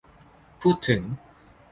[0.61, 1.01] พูดถึง